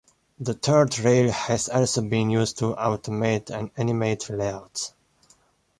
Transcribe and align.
The 0.39 0.55
third 0.55 0.97
rail 0.97 1.29
has 1.31 1.69
also 1.69 2.01
been 2.01 2.31
used 2.31 2.57
to 2.57 2.73
automate 2.73 3.51
and 3.51 3.69
animate 3.77 4.31
layouts. 4.31 4.95